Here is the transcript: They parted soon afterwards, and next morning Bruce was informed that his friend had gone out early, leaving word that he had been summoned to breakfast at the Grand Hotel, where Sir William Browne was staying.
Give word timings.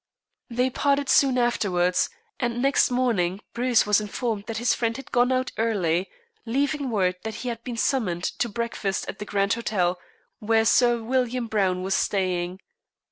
They 0.49 0.71
parted 0.71 1.09
soon 1.09 1.37
afterwards, 1.37 2.09
and 2.39 2.59
next 2.59 2.89
morning 2.89 3.39
Bruce 3.53 3.85
was 3.85 4.01
informed 4.01 4.45
that 4.47 4.57
his 4.57 4.73
friend 4.73 4.97
had 4.97 5.11
gone 5.11 5.31
out 5.31 5.51
early, 5.59 6.09
leaving 6.43 6.89
word 6.89 7.17
that 7.21 7.35
he 7.45 7.49
had 7.49 7.63
been 7.63 7.77
summoned 7.77 8.23
to 8.23 8.49
breakfast 8.49 9.07
at 9.07 9.19
the 9.19 9.25
Grand 9.25 9.53
Hotel, 9.53 9.99
where 10.39 10.65
Sir 10.65 11.03
William 11.03 11.45
Browne 11.45 11.83
was 11.83 11.93
staying. 11.93 12.61